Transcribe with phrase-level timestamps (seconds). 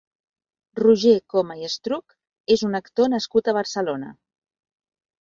[0.79, 4.15] Roger Coma i Estruch és un actor nascut a Barcelona.